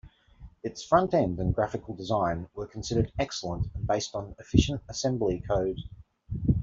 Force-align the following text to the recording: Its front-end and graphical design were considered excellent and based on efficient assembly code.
Its 0.63 0.81
front-end 0.83 1.37
and 1.39 1.53
graphical 1.53 1.93
design 1.95 2.47
were 2.55 2.65
considered 2.65 3.11
excellent 3.19 3.67
and 3.75 3.85
based 3.85 4.15
on 4.15 4.33
efficient 4.39 4.81
assembly 4.89 5.43
code. 5.47 5.77